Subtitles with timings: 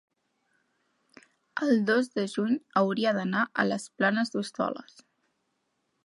[1.65, 4.97] el dos de juny hauria d'anar a les Planes d'Hostoles.